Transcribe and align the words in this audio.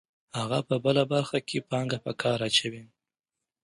هغه 0.37 0.59
په 0.67 0.75
بله 0.85 1.03
برخه 1.13 1.37
کې 1.47 1.65
پانګه 1.69 1.99
په 2.05 2.11
کار 2.21 2.39
اچوي 2.47 2.83